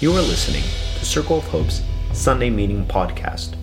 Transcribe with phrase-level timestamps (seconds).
[0.00, 0.64] You are listening
[0.98, 1.80] to Circle of Hope's
[2.12, 3.54] Sunday Meeting Podcast.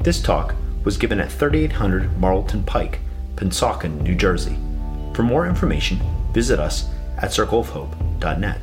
[0.00, 3.00] This talk was given at 3800 Marlton Pike,
[3.36, 4.56] Pennsauken, New Jersey.
[5.12, 6.00] For more information,
[6.32, 8.62] visit us at circleofhope.net.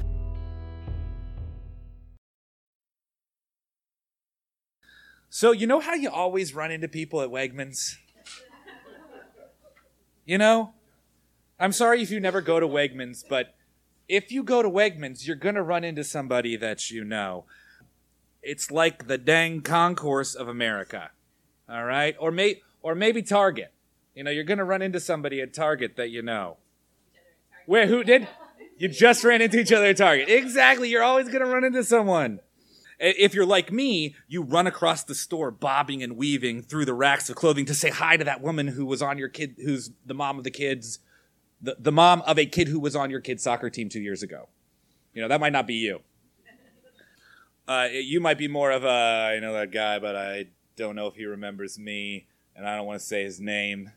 [5.29, 7.97] So, you know how you always run into people at Wegmans?
[10.25, 10.73] You know?
[11.59, 13.53] I'm sorry if you never go to Wegmans, but
[14.07, 17.45] if you go to Wegmans, you're going to run into somebody that you know.
[18.43, 21.11] It's like the dang concourse of America.
[21.69, 22.15] All right?
[22.19, 23.71] Or may or maybe Target.
[24.15, 26.57] You know, you're going to run into somebody at Target that you know.
[27.65, 28.27] Where who did?
[28.77, 30.27] You just ran into each other at Target.
[30.27, 32.39] Exactly, you're always going to run into someone.
[32.99, 37.29] If you're like me, you run across the store bobbing and weaving through the racks
[37.29, 40.13] of clothing to say hi to that woman who was on your kid, who's the
[40.13, 40.99] mom of the kids,
[41.61, 44.23] the, the mom of a kid who was on your kid's soccer team two years
[44.23, 44.49] ago.
[45.13, 46.01] You know, that might not be you.
[47.67, 51.07] Uh, you might be more of a, I know that guy, but I don't know
[51.07, 53.91] if he remembers me, and I don't want to say his name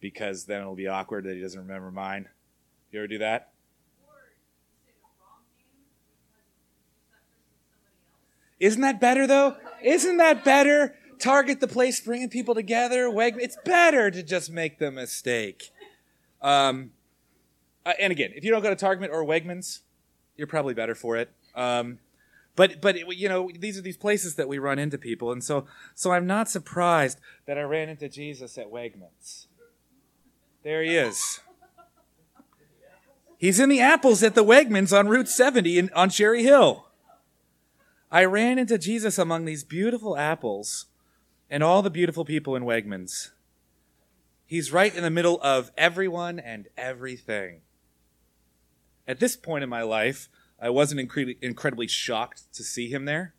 [0.00, 2.28] because then it'll be awkward that he doesn't remember mine.
[2.92, 3.52] You ever do that?
[8.58, 9.56] Isn't that better though?
[9.82, 10.94] Isn't that better?
[11.18, 13.10] Target the place bringing people together.
[13.10, 15.70] Weg- it's better to just make the mistake.
[16.42, 16.92] Um,
[17.84, 19.80] uh, and again, if you don't go to Target or Wegmans,
[20.36, 21.30] you're probably better for it.
[21.54, 21.98] Um,
[22.56, 25.66] but but you know these are these places that we run into people, and so
[25.94, 29.46] so I'm not surprised that I ran into Jesus at Wegmans.
[30.62, 31.40] There he is.
[33.38, 36.88] He's in the apples at the Wegmans on Route 70 in, on Cherry Hill.
[38.12, 40.86] I ran into Jesus among these beautiful apples
[41.48, 43.30] and all the beautiful people in Wegmans.
[44.44, 47.62] He's right in the middle of everyone and everything.
[49.10, 50.28] At this point in my life,
[50.62, 53.34] I wasn't incre- incredibly shocked to see him there.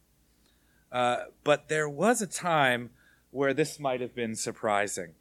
[0.91, 2.89] Uh, but there was a time
[3.29, 5.13] where this might have been surprising.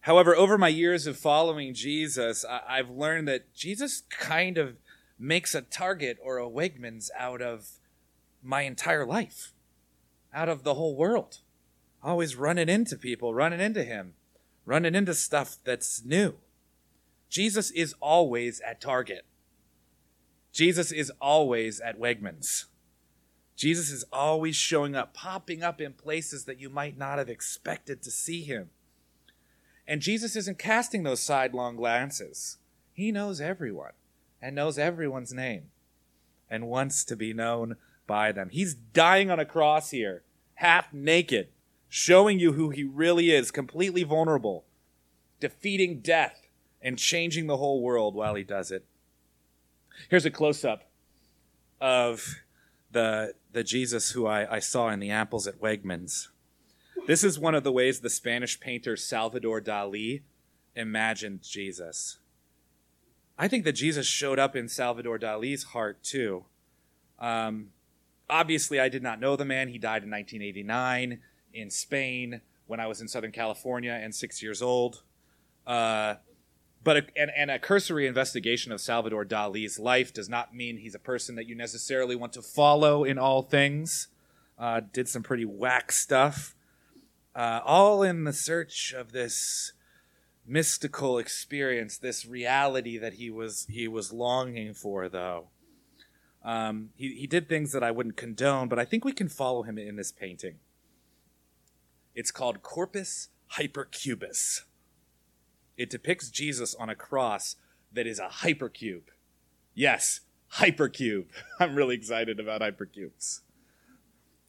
[0.00, 4.76] However, over my years of following Jesus, I- have learned that Jesus kind of
[5.18, 7.78] makes a Target or a Wegmans out of
[8.42, 9.54] my entire life,
[10.34, 11.38] out of the whole world.
[12.02, 14.16] Always running into people, running into him,
[14.66, 16.34] running into stuff that's new.
[17.36, 19.26] Jesus is always at Target.
[20.54, 22.64] Jesus is always at Wegmans.
[23.54, 28.02] Jesus is always showing up, popping up in places that you might not have expected
[28.02, 28.70] to see him.
[29.86, 32.56] And Jesus isn't casting those sidelong glances.
[32.94, 33.92] He knows everyone
[34.40, 35.64] and knows everyone's name
[36.48, 37.76] and wants to be known
[38.06, 38.48] by them.
[38.50, 40.22] He's dying on a cross here,
[40.54, 41.48] half naked,
[41.86, 44.64] showing you who he really is, completely vulnerable,
[45.38, 46.45] defeating death
[46.86, 48.84] and changing the whole world while he does it.
[50.08, 50.88] Here's a close up
[51.80, 52.36] of
[52.92, 56.28] the, the Jesus who I, I saw in the apples at Wegmans.
[57.08, 60.22] This is one of the ways the Spanish painter Salvador Dali
[60.76, 62.18] imagined Jesus.
[63.36, 66.44] I think that Jesus showed up in Salvador Dali's heart too.
[67.18, 67.70] Um,
[68.30, 69.70] obviously, I did not know the man.
[69.70, 71.18] He died in 1989
[71.52, 75.02] in Spain when I was in Southern California and six years old.
[75.66, 76.14] Uh,
[76.86, 80.94] but a, and, and a cursory investigation of Salvador Dali's life does not mean he's
[80.94, 84.08] a person that you necessarily want to follow in all things.
[84.58, 86.54] Uh, did some pretty whack stuff
[87.36, 89.72] uh, all in the search of this
[90.46, 95.08] mystical experience, this reality that he was he was longing for.
[95.08, 95.48] Though
[96.42, 99.62] um, he he did things that I wouldn't condone, but I think we can follow
[99.62, 100.56] him in this painting.
[102.14, 104.62] It's called Corpus Hypercubus.
[105.76, 107.56] It depicts Jesus on a cross
[107.92, 109.08] that is a hypercube.
[109.74, 110.20] Yes,
[110.54, 111.26] hypercube.
[111.60, 113.40] I'm really excited about hypercubes.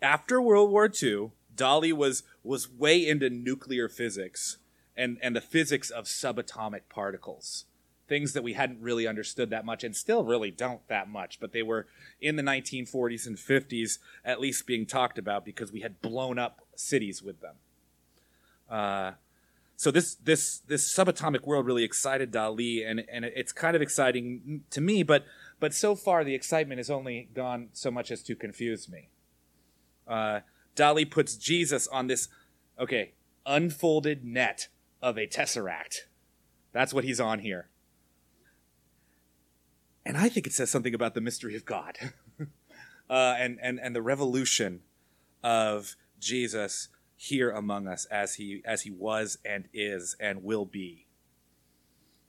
[0.02, 4.58] After World War II, Dali was was way into nuclear physics
[4.96, 7.66] and and the physics of subatomic particles
[8.08, 11.52] things that we hadn't really understood that much and still really don't that much but
[11.52, 11.88] they were
[12.22, 16.62] in the 1940s and 50s at least being talked about because we had blown up
[16.76, 17.56] cities with them
[18.70, 19.12] uh,
[19.78, 24.64] so this this this subatomic world really excited Dali and and it's kind of exciting
[24.72, 25.24] to me but
[25.62, 29.10] but so far the excitement has only gone so much as to confuse me
[30.08, 30.42] uh,
[30.76, 32.30] Dali puts Jesus on this,
[32.80, 33.14] okay,
[33.46, 34.70] unfolded net
[35.02, 36.02] of a tesseract.
[36.72, 37.70] That's what he's on here.
[40.06, 41.98] And I think it says something about the mystery of God
[43.10, 44.82] uh, and, and, and the revolution
[45.44, 51.08] of Jesus here among us as he, as he was and is and will be.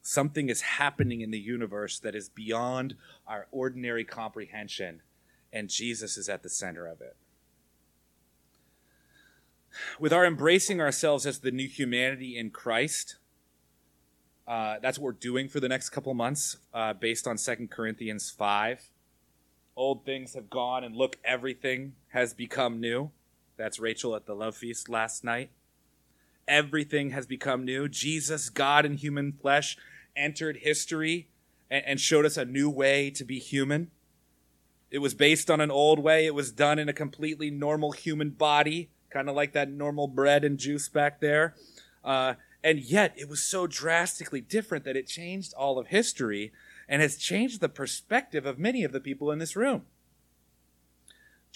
[0.03, 2.97] Something is happening in the universe that is beyond
[3.27, 5.03] our ordinary comprehension
[5.53, 7.17] and Jesus is at the center of it.
[9.99, 13.17] With our embracing ourselves as the new humanity in Christ,
[14.47, 18.31] uh, that's what we're doing for the next couple months, uh, based on Second Corinthians
[18.31, 18.91] 5.
[19.77, 23.11] Old things have gone, and look, everything has become new.
[23.59, 25.51] That's Rachel at the love feast last night.
[26.47, 27.89] Everything has become new.
[27.89, 29.77] Jesus, God in human flesh,
[30.17, 31.29] entered history
[31.69, 33.91] and, and showed us a new way to be human.
[34.91, 36.25] It was based on an old way.
[36.25, 40.45] It was done in a completely normal human body, kind of like that normal bread
[40.45, 41.55] and juice back there.
[42.05, 46.53] Uh, and yet, it was so drastically different that it changed all of history
[46.89, 49.83] and has changed the perspective of many of the people in this room.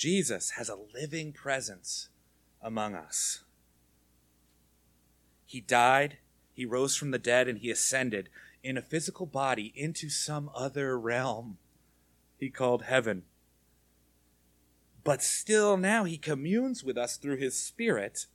[0.02, 2.08] Jesus has a living presence
[2.60, 3.44] among us.
[5.46, 6.16] He died,
[6.52, 8.28] he rose from the dead, and he ascended
[8.64, 11.58] in a physical body into some other realm
[12.36, 13.22] he called heaven.
[15.04, 18.26] But still, now he communes with us through his Spirit.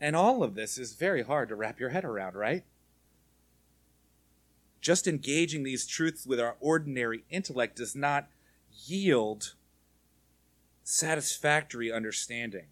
[0.00, 2.62] And all of this is very hard to wrap your head around, right?
[4.80, 8.28] Just engaging these truths with our ordinary intellect does not
[8.86, 9.54] yield
[10.84, 12.66] satisfactory understanding.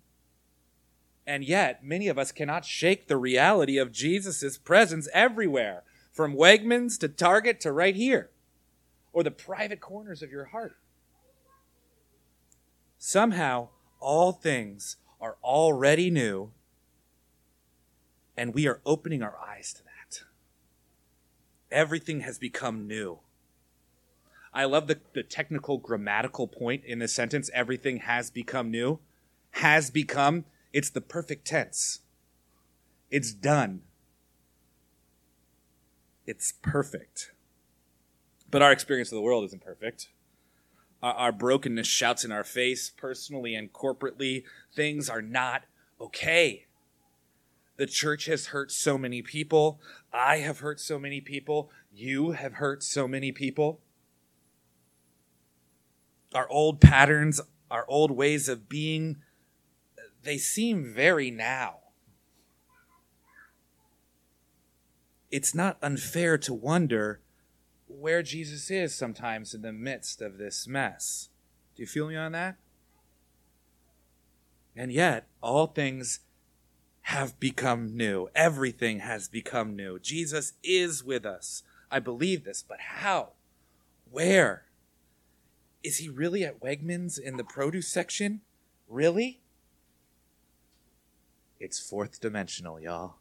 [1.26, 6.98] And yet, many of us cannot shake the reality of Jesus' presence everywhere, from Wegmans
[6.98, 8.30] to Target to right here,
[9.12, 10.76] or the private corners of your heart.
[12.98, 13.68] Somehow,
[14.00, 16.50] all things are already new,
[18.36, 20.22] and we are opening our eyes to that.
[21.70, 23.20] Everything has become new.
[24.52, 28.98] I love the, the technical grammatical point in this sentence everything has become new.
[29.52, 32.00] Has become, it's the perfect tense.
[33.10, 33.82] It's done.
[36.26, 37.32] It's perfect.
[38.50, 40.08] But our experience of the world isn't perfect.
[41.02, 44.44] Our, our brokenness shouts in our face, personally and corporately.
[44.74, 45.64] Things are not
[46.00, 46.66] okay.
[47.76, 49.80] The church has hurt so many people.
[50.12, 51.70] I have hurt so many people.
[51.92, 53.80] You have hurt so many people
[56.34, 57.40] our old patterns,
[57.70, 59.16] our old ways of being,
[60.22, 61.76] they seem very now.
[65.30, 67.20] It's not unfair to wonder
[67.86, 71.28] where Jesus is sometimes in the midst of this mess.
[71.74, 72.56] Do you feel me on that?
[74.76, 76.20] And yet, all things
[77.02, 78.28] have become new.
[78.34, 79.98] Everything has become new.
[79.98, 81.62] Jesus is with us.
[81.90, 83.30] I believe this, but how?
[84.10, 84.64] Where?
[85.82, 88.42] Is he really at Wegmans in the produce section?
[88.88, 89.40] Really?
[91.58, 93.16] It's fourth dimensional, y'all.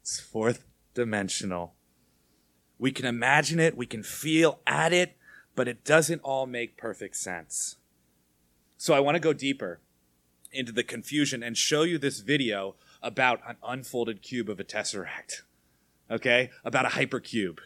[0.00, 0.64] It's fourth
[0.94, 1.74] dimensional.
[2.78, 5.16] We can imagine it, we can feel at it,
[5.54, 7.76] but it doesn't all make perfect sense.
[8.76, 9.80] So I want to go deeper
[10.52, 15.42] into the confusion and show you this video about an unfolded cube of a tesseract.
[16.10, 16.50] Okay?
[16.64, 17.58] About a hypercube.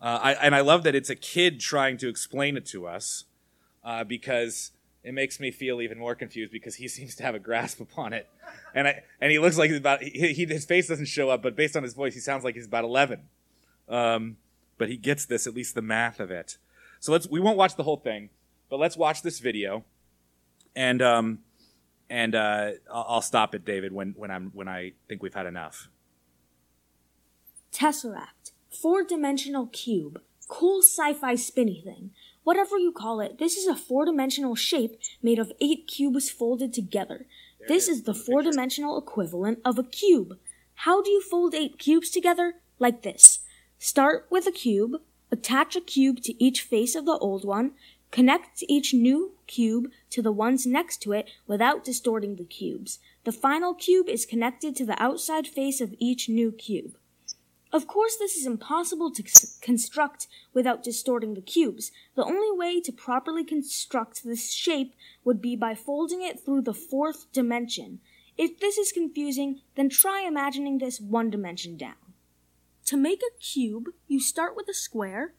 [0.00, 3.24] Uh, I, and I love that it's a kid trying to explain it to us
[3.84, 4.72] uh, because
[5.02, 8.12] it makes me feel even more confused because he seems to have a grasp upon
[8.12, 8.28] it,
[8.74, 11.42] and I, and he looks like he's about he, he, his face doesn't show up,
[11.42, 13.28] but based on his voice, he sounds like he's about eleven.
[13.88, 14.36] Um,
[14.78, 16.56] but he gets this at least the math of it.
[17.00, 18.30] So let's we won't watch the whole thing,
[18.68, 19.84] but let's watch this video,
[20.74, 21.40] and um,
[22.08, 25.88] and uh, I'll, stop it, David, when when I'm when I think we've had enough.
[27.72, 32.10] Tesseract, four dimensional cube, cool sci-fi spinny thing.
[32.42, 37.26] Whatever you call it, this is a four-dimensional shape made of eight cubes folded together.
[37.58, 40.38] There this is, is the four-dimensional equivalent of a cube.
[40.74, 42.54] How do you fold eight cubes together?
[42.78, 43.40] Like this.
[43.78, 47.72] Start with a cube, attach a cube to each face of the old one,
[48.10, 52.98] connect each new cube to the ones next to it without distorting the cubes.
[53.24, 56.96] The final cube is connected to the outside face of each new cube.
[57.72, 59.22] Of course, this is impossible to
[59.60, 61.92] construct without distorting the cubes.
[62.16, 66.74] The only way to properly construct this shape would be by folding it through the
[66.74, 68.00] fourth dimension.
[68.36, 71.94] If this is confusing, then try imagining this one dimension down.
[72.86, 75.34] To make a cube, you start with a square,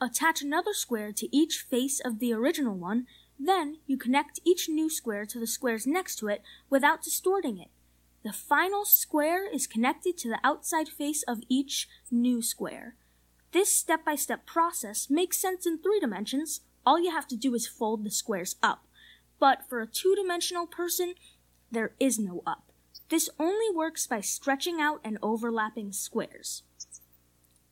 [0.00, 3.06] attach another square to each face of the original one,
[3.38, 7.70] then you connect each new square to the squares next to it without distorting it.
[8.22, 12.96] The final square is connected to the outside face of each new square.
[13.52, 16.60] This step-by-step process makes sense in three dimensions.
[16.84, 18.86] All you have to do is fold the squares up.
[19.38, 21.14] But for a two-dimensional person,
[21.70, 22.72] there is no up.
[23.08, 26.62] This only works by stretching out and overlapping squares.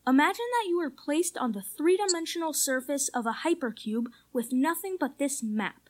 [0.07, 4.97] Imagine that you are placed on the three dimensional surface of a hypercube with nothing
[4.99, 5.88] but this map.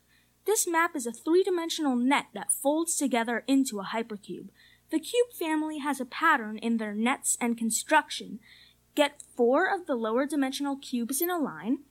[0.50, 4.48] This map is a three dimensional net that folds together into a hypercube.
[4.90, 8.40] The cube family has a pattern in their nets and construction.
[8.96, 11.84] Get four of the lower dimensional cubes in a line,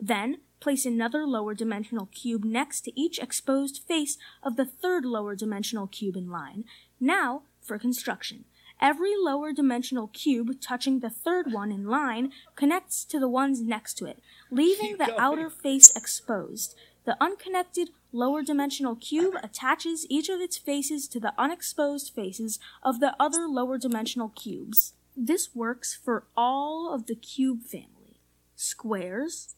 [0.00, 5.36] then place another lower dimensional cube next to each exposed face of the third lower
[5.36, 6.64] dimensional cube in line.
[6.98, 8.46] Now for construction.
[8.80, 13.98] Every lower dimensional cube touching the third one in line connects to the ones next
[13.98, 16.74] to it, leaving the outer face exposed.
[17.06, 23.00] The unconnected lower dimensional cube attaches each of its faces to the unexposed faces of
[23.00, 24.94] the other lower dimensional cubes.
[25.16, 28.20] This works for all of the cube family
[28.54, 29.54] squares,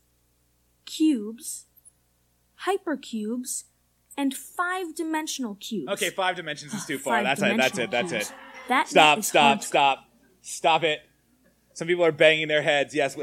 [0.85, 1.67] cubes,
[2.67, 3.65] hypercubes,
[4.17, 5.93] and five dimensional cubes.
[5.93, 7.23] Okay, five dimensions is ah, too far.
[7.23, 7.57] That's it.
[7.57, 7.91] That's it.
[7.91, 8.31] That's cubes.
[8.31, 8.35] it.
[8.69, 10.05] That Stop, stop, stop,
[10.43, 11.01] stop it.
[11.75, 12.95] Some people are banging their heads.
[12.95, 13.17] Yes,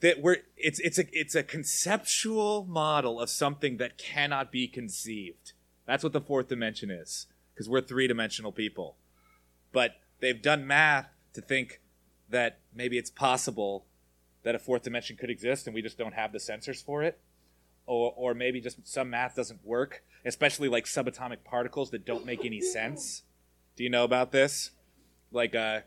[0.00, 5.52] that we're it's it's a it's a conceptual model of something that cannot be conceived.
[5.86, 8.96] That's what the fourth dimension is, because we're three dimensional people.
[9.72, 11.80] But they've done math to think
[12.28, 13.86] that maybe it's possible
[14.42, 17.20] that a fourth dimension could exist, and we just don't have the sensors for it.
[17.88, 22.44] Or, or maybe just some math doesn't work, especially like subatomic particles that don't make
[22.44, 23.22] any sense.
[23.76, 24.72] Do you know about this?
[25.30, 25.82] Like uh,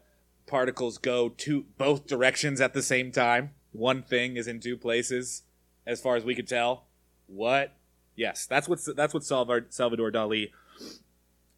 [0.47, 3.51] particles go to both directions at the same time.
[3.71, 5.43] One thing is in two places,
[5.85, 6.85] as far as we could tell.
[7.27, 7.75] What?
[8.15, 10.51] Yes, that's what that's what Salvador, Salvador Dali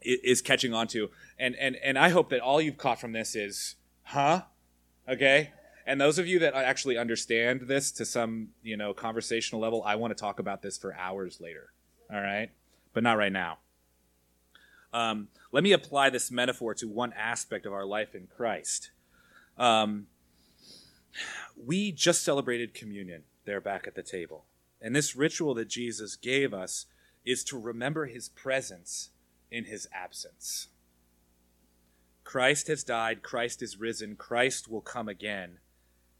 [0.02, 3.36] is catching on to, and and and I hope that all you've caught from this
[3.36, 4.44] is, huh?
[5.08, 5.52] Okay.
[5.86, 9.96] And those of you that actually understand this to some, you know, conversational level, I
[9.96, 11.74] want to talk about this for hours later.
[12.14, 12.50] All right,
[12.94, 13.58] but not right now.
[14.94, 18.92] Um, let me apply this metaphor to one aspect of our life in Christ.
[19.58, 20.08] Um,
[21.56, 24.46] we just celebrated communion there back at the table.
[24.82, 26.86] And this ritual that Jesus gave us
[27.26, 29.10] is to remember his presence
[29.52, 30.68] in his absence.
[32.24, 35.60] Christ has died, Christ is risen, Christ will come again.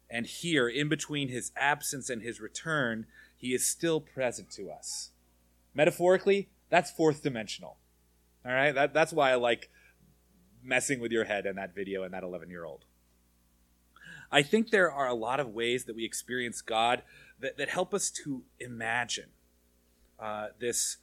[0.10, 3.06] And here, in between his absence and his return,
[3.38, 5.12] he is still present to us.
[5.74, 7.78] Metaphorically, that's fourth dimensional.
[8.46, 8.74] All right?
[8.74, 9.70] That, that's why I like
[10.62, 12.86] messing with your head in that video and that 11 year old.
[14.32, 17.04] I think there are a lot of ways that we experience God
[17.40, 19.30] that, that help us to imagine
[20.20, 20.98] uh, this.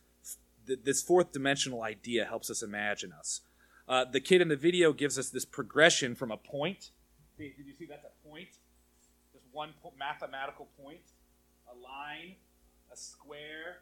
[0.67, 3.41] th- This fourth dimensional idea helps us imagine us.
[3.89, 6.91] Uh, the kid in the video gives us this progression from a point.
[7.39, 8.49] Did you see that's a point?
[9.33, 11.01] Just one po- mathematical point,
[11.71, 12.35] a line,
[12.93, 13.81] a square,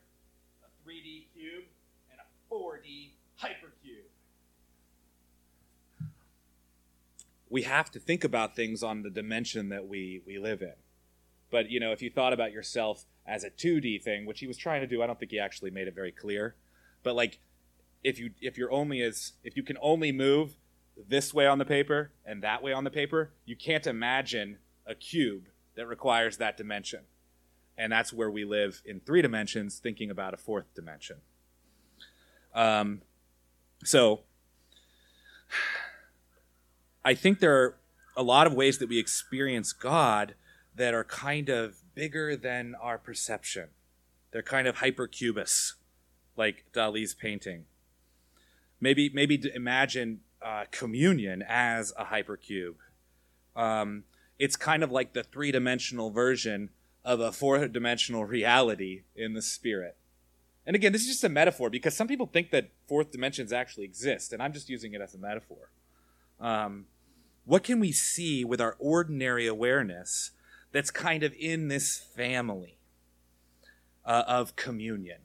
[0.62, 1.64] a 3D cube,
[2.10, 3.10] and a 4D
[3.42, 4.06] hypercube.
[7.48, 10.74] We have to think about things on the dimension that we we live in.
[11.50, 14.56] But you know, if you thought about yourself as a 2D thing, which he was
[14.56, 16.56] trying to do, I don't think he actually made it very clear.
[17.02, 17.38] But like
[18.02, 20.56] if you if you're only as if you can only move
[21.08, 24.94] this way on the paper and that way on the paper, you can't imagine a
[24.94, 27.00] cube that requires that dimension.
[27.78, 31.18] And that's where we live in three dimensions, thinking about a fourth dimension.
[32.54, 33.02] Um,
[33.84, 34.20] so
[37.06, 37.76] I think there are
[38.16, 40.34] a lot of ways that we experience God
[40.74, 43.68] that are kind of bigger than our perception.
[44.32, 45.74] They're kind of hypercubus,
[46.36, 47.66] like Dali's painting.
[48.80, 52.74] Maybe, maybe imagine uh, communion as a hypercube.
[53.54, 54.02] Um,
[54.36, 56.70] it's kind of like the three-dimensional version
[57.04, 59.96] of a four-dimensional reality in the spirit.
[60.66, 63.84] And again, this is just a metaphor because some people think that fourth dimensions actually
[63.84, 65.70] exist, and I'm just using it as a metaphor.
[66.40, 66.86] Um,
[67.46, 70.32] what can we see with our ordinary awareness
[70.72, 72.76] that's kind of in this family
[74.04, 75.20] uh, of communion?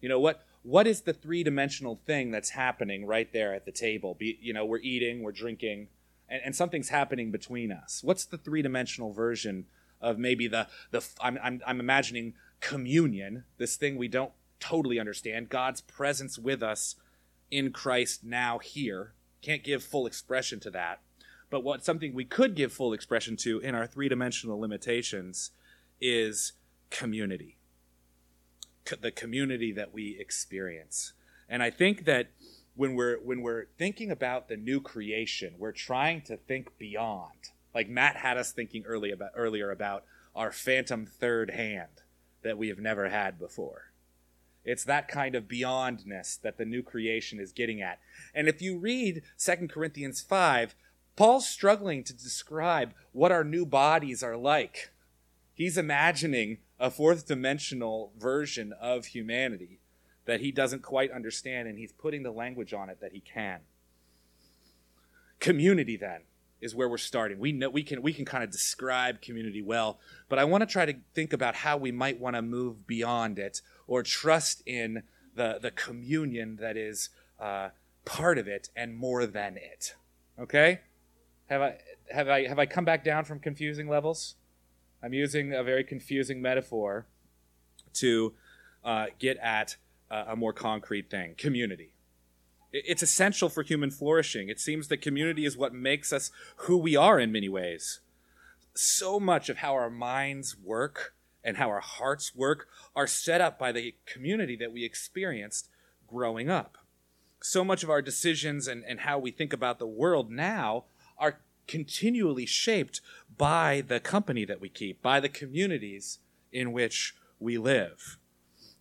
[0.00, 0.44] You know what?
[0.62, 4.14] What is the three-dimensional thing that's happening right there at the table?
[4.14, 5.88] Be, you know, we're eating, we're drinking,
[6.28, 8.00] and, and something's happening between us.
[8.04, 9.66] What's the three-dimensional version
[10.00, 11.04] of maybe the the?
[11.20, 16.94] I'm I'm, I'm imagining communion, this thing we don't totally understand, God's presence with us
[17.50, 19.14] in Christ now here.
[19.40, 21.00] Can't give full expression to that.
[21.52, 25.50] But what something we could give full expression to in our three dimensional limitations
[26.00, 26.54] is
[26.88, 27.58] community.
[28.86, 31.12] Co- the community that we experience.
[31.50, 32.30] And I think that
[32.74, 37.50] when we're when we're thinking about the new creation, we're trying to think beyond.
[37.74, 40.04] Like Matt had us thinking early about earlier about
[40.34, 42.00] our phantom third hand
[42.42, 43.92] that we have never had before.
[44.64, 47.98] It's that kind of beyondness that the new creation is getting at.
[48.34, 50.74] And if you read 2 Corinthians 5,
[51.16, 54.92] Paul's struggling to describe what our new bodies are like.
[55.54, 59.80] He's imagining a fourth dimensional version of humanity
[60.24, 63.60] that he doesn't quite understand, and he's putting the language on it that he can.
[65.40, 66.22] Community, then,
[66.60, 67.38] is where we're starting.
[67.38, 70.66] We know we can we can kind of describe community well, but I want to
[70.66, 75.02] try to think about how we might want to move beyond it or trust in
[75.34, 77.70] the the communion that is uh,
[78.04, 79.96] part of it and more than it.
[80.38, 80.80] Okay,
[81.48, 81.78] have I
[82.10, 84.36] have I have I come back down from confusing levels?
[85.02, 87.06] I'm using a very confusing metaphor
[87.94, 88.34] to
[88.84, 89.76] uh, get at
[90.10, 91.94] uh, a more concrete thing: community.
[92.72, 94.48] It's essential for human flourishing.
[94.48, 98.00] It seems that community is what makes us who we are in many ways.
[98.74, 103.58] So much of how our minds work and how our hearts work are set up
[103.58, 105.68] by the community that we experienced
[106.06, 106.78] growing up.
[107.42, 110.84] So much of our decisions and, and how we think about the world now
[111.18, 113.00] are continually shaped
[113.36, 116.18] by the company that we keep, by the communities
[116.52, 118.18] in which we live.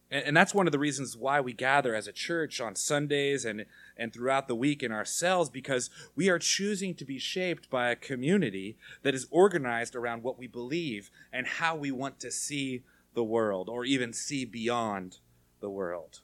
[0.10, 3.46] And, and that's one of the reasons why we gather as a church on Sundays
[3.46, 3.66] and
[3.98, 7.96] and throughout the week in ourselves because we are choosing to be shaped by a
[7.96, 12.82] community that is organized around what we believe and how we want to see
[13.14, 15.20] the world or even see beyond
[15.60, 16.22] the world.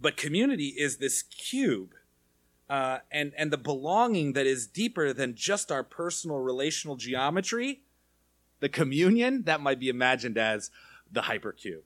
[0.00, 1.94] But community is this cube.
[2.68, 7.82] Uh, and, and the belonging that is deeper than just our personal relational geometry,
[8.60, 10.70] the communion, that might be imagined as
[11.10, 11.84] the hypercube.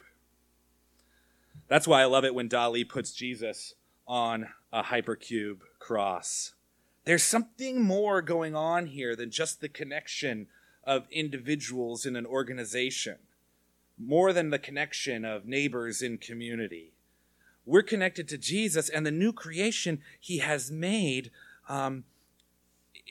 [1.68, 3.74] That's why I love it when Dali puts Jesus
[4.06, 6.54] on a hypercube cross.
[7.04, 10.48] There's something more going on here than just the connection
[10.84, 13.16] of individuals in an organization,
[13.98, 16.92] more than the connection of neighbors in community.
[17.66, 21.30] We're connected to Jesus, and the new creation he has made
[21.68, 22.04] um,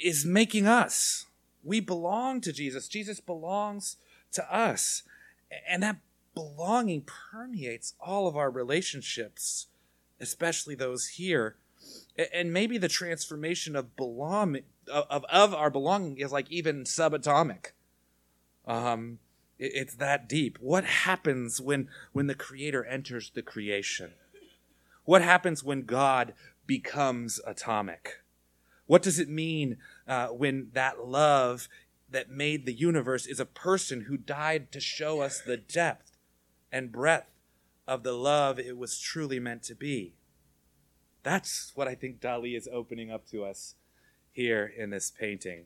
[0.01, 1.25] is making us.
[1.63, 2.87] We belong to Jesus.
[2.87, 3.97] Jesus belongs
[4.33, 5.03] to us.
[5.67, 5.97] And that
[6.33, 9.67] belonging permeates all of our relationships
[10.19, 11.55] especially those here.
[12.33, 14.59] And maybe the transformation of belong
[14.91, 17.67] of, of our belonging is like even subatomic.
[18.67, 19.19] Um,
[19.57, 20.57] it, it's that deep.
[20.59, 24.11] What happens when when the Creator enters the creation?
[25.09, 26.35] What happens when God
[26.67, 28.21] becomes atomic?
[28.85, 31.67] What does it mean uh, when that love
[32.11, 36.11] that made the universe is a person who died to show us the depth
[36.71, 37.31] and breadth
[37.87, 40.13] of the love it was truly meant to be.
[41.23, 43.73] That's what I think Dali is opening up to us
[44.31, 45.65] here in this painting.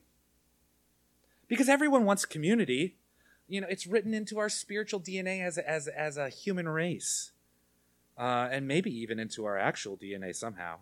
[1.50, 2.96] Because everyone wants community.
[3.50, 7.34] You know, it's written into our spiritual DNA as, as, as a human race.
[8.18, 10.78] Uh, and maybe even into our actual DNA somehow.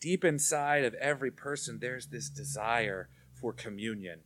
[0.00, 4.20] Deep inside of every person, there's this desire for communion.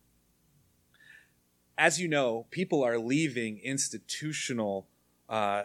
[1.79, 4.87] As you know, people are leaving institutional
[5.29, 5.65] uh,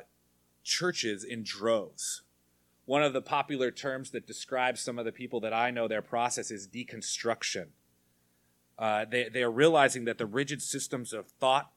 [0.64, 2.24] churches in droves.
[2.86, 6.02] One of the popular terms that describes some of the people that I know their
[6.02, 7.68] process is deconstruction.
[8.78, 11.72] Uh, they, they are realizing that the rigid systems of thought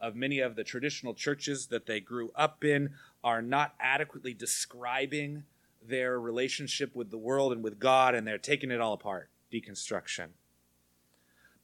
[0.00, 2.90] of many of the traditional churches that they grew up in
[3.22, 5.44] are not adequately describing
[5.82, 9.30] their relationship with the world and with God, and they're taking it all apart.
[9.52, 10.28] Deconstruction.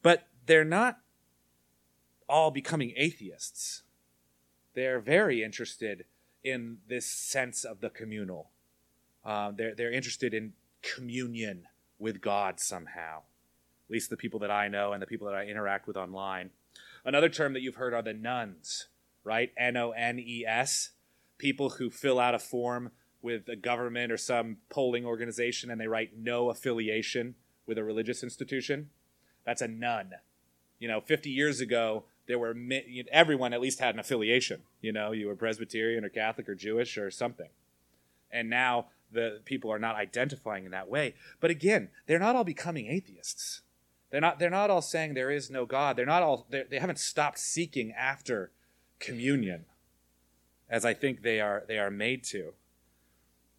[0.01, 0.99] But they're not
[2.27, 3.83] all becoming atheists.
[4.73, 6.05] They're very interested
[6.43, 8.49] in this sense of the communal.
[9.23, 14.67] Um, they're, they're interested in communion with God somehow, at least the people that I
[14.67, 16.51] know and the people that I interact with online.
[17.03, 18.87] Another term that you've heard are the nones,
[19.23, 19.51] right?
[19.57, 20.91] N O N E S.
[21.37, 25.87] People who fill out a form with a government or some polling organization and they
[25.87, 28.89] write no affiliation with a religious institution.
[29.45, 30.11] That's a none.
[30.79, 32.55] You know, 50 years ago, there were
[33.11, 34.61] everyone at least had an affiliation.
[34.81, 37.49] You know, you were Presbyterian or Catholic or Jewish or something.
[38.31, 41.15] And now the people are not identifying in that way.
[41.39, 43.61] But again, they're not all becoming atheists.
[44.11, 44.39] They're not.
[44.39, 45.97] They're not all saying there is no God.
[45.97, 46.45] They're not all.
[46.49, 48.51] They're, they have not stopped seeking after
[48.99, 49.65] communion,
[50.69, 51.63] as I think they are.
[51.67, 52.53] They are made to.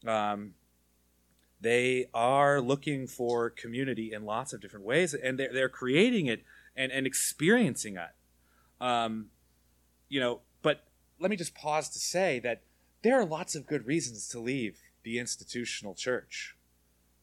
[0.07, 0.55] Um,
[1.61, 6.45] they are looking for community in lots of different ways, and they're, they're creating it
[6.77, 8.85] and, and experiencing it.
[8.85, 9.27] Um,
[10.09, 10.85] you know, but
[11.19, 12.63] let me just pause to say that
[13.03, 16.57] there are lots of good reasons to leave the institutional church.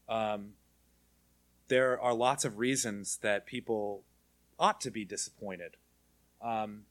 [0.08, 0.52] Um,
[1.68, 4.02] there are lots of reasons that people
[4.58, 5.76] ought to be disappointed.
[6.42, 6.82] Um,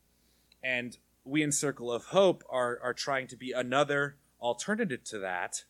[0.63, 5.63] and we in Circle of Hope are, are trying to be another alternative to that.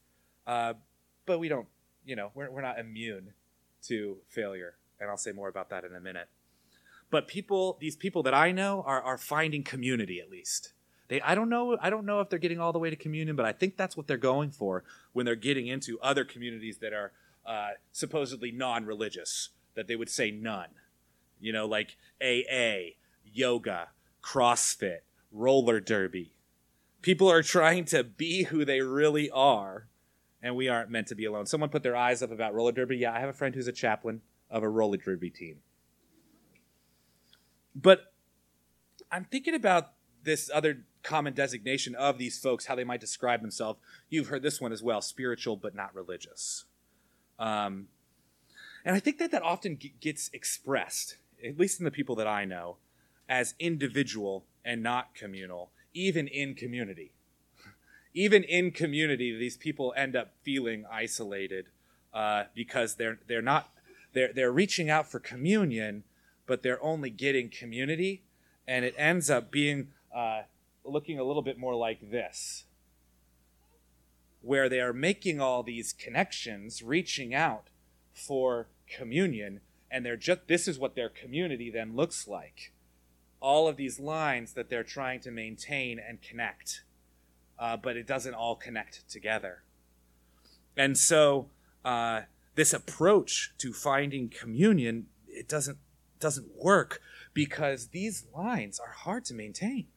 [0.48, 0.74] Uh,
[1.26, 1.68] but we don't,
[2.06, 3.34] you know, we're, we're not immune
[3.84, 4.76] to failure.
[5.00, 6.30] and I'll say more about that in a minute.
[7.10, 10.74] But people, these people that I know, are, are finding community at least.
[11.10, 13.36] They, I don't know, I don't know if they're getting all the way to communion,
[13.36, 16.94] but I think that's what they're going for when they're getting into other communities that
[16.94, 17.12] are
[17.46, 20.70] uh, supposedly non-religious, that they would say none.
[21.40, 23.90] You know, like AA, yoga,
[24.24, 25.00] CrossFit,
[25.34, 26.32] roller derby.
[27.02, 29.88] People are trying to be who they really are,
[30.42, 31.46] and we aren't meant to be alone.
[31.46, 32.98] Someone put their eyes up about roller derby.
[32.98, 35.58] Yeah, I have a friend who's a chaplain of a roller derby team.
[37.76, 38.14] But
[39.12, 39.94] I'm thinking about
[40.24, 43.80] this other common designation of these folks, how they might describe themselves.
[44.10, 46.66] You've heard this one as well spiritual but not religious.
[47.38, 47.88] Um,
[48.86, 52.46] and I think that that often gets expressed, at least in the people that I
[52.46, 52.78] know,
[53.28, 57.14] as individual and not communal, even in community.
[58.14, 61.66] Even in community, these people end up feeling isolated
[62.14, 63.72] uh, because they're they're not
[64.14, 66.04] they're they're reaching out for communion,
[66.46, 68.24] but they're only getting community,
[68.68, 70.44] and it ends up being uh,
[70.84, 72.66] looking a little bit more like this,
[74.42, 77.70] where they are making all these connections, reaching out
[78.14, 82.72] for communion, and they're just this is what their community then looks like
[83.44, 86.84] all of these lines that they're trying to maintain and connect,
[87.60, 89.64] uh, but it doesn't all connect together.
[90.78, 91.50] And so
[91.84, 92.22] uh,
[92.56, 95.78] this approach to finding communion it doesn't
[96.20, 97.02] doesn't work
[97.34, 99.88] because these lines are hard to maintain.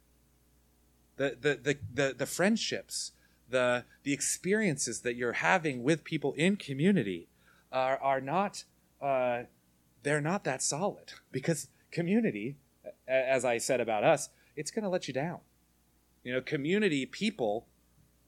[1.17, 3.13] The the the the, the friendships,
[3.49, 7.29] the the experiences that you're having with people in community
[7.71, 8.65] are are not
[9.01, 9.45] uh,
[10.03, 12.57] they're not that solid because community
[13.07, 15.41] as I said about us, it's going to let you down.
[16.25, 17.67] You know, community people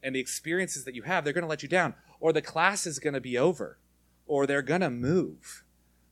[0.02, 2.86] and the experiences that you have, they're going to let you down, or the class
[2.86, 3.78] is going to be over,
[4.26, 5.64] or they're going to move,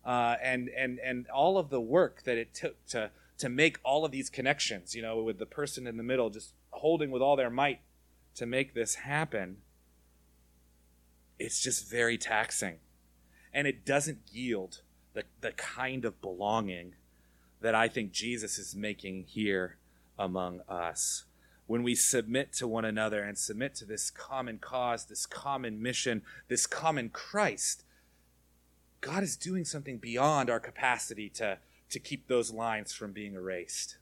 [0.05, 4.05] uh, and and and all of the work that it took to to make all
[4.05, 7.37] of these connections, you know, with the person in the middle just holding with all
[7.37, 7.81] their might
[8.35, 9.59] to make this happen,
[11.39, 12.79] it's just very taxing,
[13.53, 14.83] and it doesn't yield
[15.15, 16.95] the the kind of belonging
[17.61, 19.77] that I think Jesus is making here
[20.19, 21.25] among us.
[21.67, 26.23] When we submit to one another and submit to this common cause, this common mission,
[26.49, 27.85] this common Christ,
[29.01, 31.59] God is doing something beyond our capacity to,
[31.91, 33.99] to keep those lines from being erased.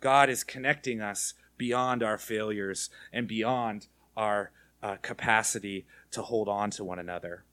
[0.00, 4.50] God is connecting us beyond our failures and beyond our
[4.82, 7.44] uh, capacity to hold on to one another.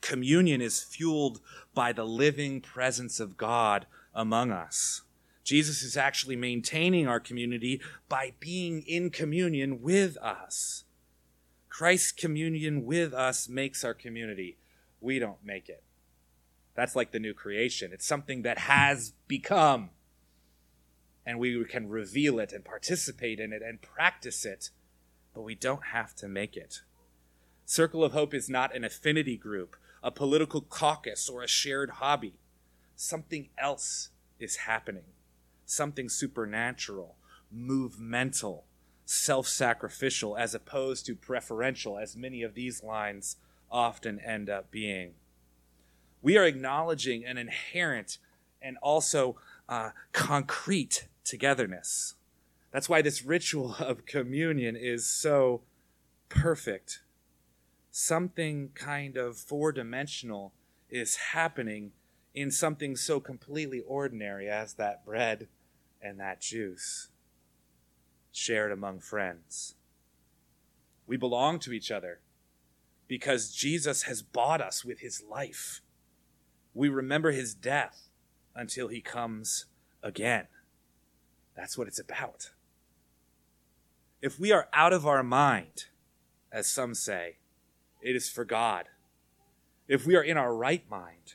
[0.00, 1.40] Communion is fueled
[1.74, 5.02] by the living presence of God among us.
[5.44, 10.84] Jesus is actually maintaining our community by being in communion with us.
[11.68, 14.58] Christ's communion with us makes our community.
[15.00, 15.82] We don't make it.
[16.74, 17.90] That's like the new creation.
[17.92, 19.90] It's something that has become.
[21.26, 24.70] And we can reveal it and participate in it and practice it,
[25.34, 26.82] but we don't have to make it.
[27.64, 32.34] Circle of Hope is not an affinity group, a political caucus, or a shared hobby
[33.02, 35.04] something else is happening.
[35.66, 37.16] Something supernatural,
[37.50, 38.64] movemental,
[39.04, 43.36] self sacrificial, as opposed to preferential, as many of these lines
[43.70, 45.14] often end up being.
[46.20, 48.18] We are acknowledging an inherent
[48.60, 49.36] and also
[49.68, 52.14] uh, concrete togetherness.
[52.70, 55.62] That's why this ritual of communion is so
[56.28, 57.02] perfect.
[57.90, 60.52] Something kind of four dimensional
[60.88, 61.92] is happening
[62.34, 65.48] in something so completely ordinary as that bread
[66.00, 67.08] and that juice
[68.30, 69.74] shared among friends.
[71.06, 72.20] We belong to each other
[73.06, 75.82] because Jesus has bought us with his life.
[76.72, 78.08] We remember his death
[78.54, 79.66] until he comes
[80.02, 80.46] again.
[81.54, 82.50] That's what it's about.
[84.22, 85.86] If we are out of our mind,
[86.50, 87.36] as some say,
[88.00, 88.86] it is for God.
[89.88, 91.34] If we are in our right mind,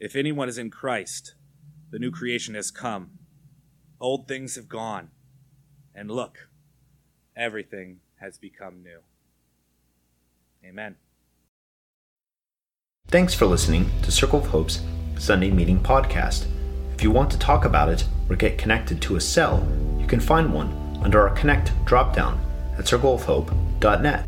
[0.00, 1.34] if anyone is in Christ,
[1.90, 3.10] the new creation has come.
[4.00, 5.10] Old things have gone.
[5.94, 6.48] And look,
[7.36, 9.00] everything has become new.
[10.64, 10.96] Amen.
[13.08, 14.82] Thanks for listening to Circle of Hope's
[15.18, 16.46] Sunday Meeting Podcast.
[16.94, 19.66] If you want to talk about it or get connected to a cell,
[19.98, 22.38] you can find one under our Connect dropdown
[22.76, 24.27] at circleofhope.net.